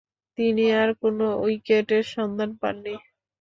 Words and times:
তিনি 0.37 0.65
আর 0.81 0.89
কোন 1.01 1.17
উইকেটের 1.43 2.03
সন্ধান 2.15 2.49
পাননি। 2.61 2.93